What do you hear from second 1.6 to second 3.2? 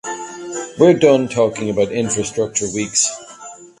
about infrastructure weeks.